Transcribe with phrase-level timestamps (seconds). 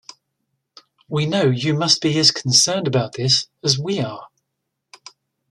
[1.07, 4.29] We know you must be as concerned about this as we are...